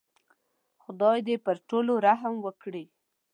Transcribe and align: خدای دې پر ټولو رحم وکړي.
خدای 0.83 1.19
دې 1.27 1.35
پر 1.45 1.55
ټولو 1.69 1.93
رحم 2.05 2.35
وکړي. 2.45 2.85